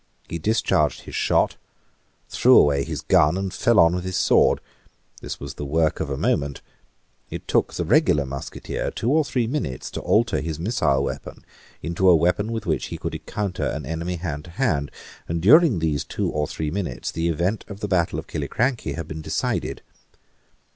[0.27, 1.57] He discharged his shot,
[2.27, 4.59] threw away his gun, and fell on with his sword.
[5.21, 6.61] This was the work of a moment.
[7.29, 11.45] It took the regular musketeer two or three minutes to alter his missile weapon
[11.83, 14.89] into a weapon with which he could encounter an enemy hand to hand;
[15.29, 19.07] and during these two or three minutes the event of the battle of Killiecrankie had
[19.07, 19.83] been decided.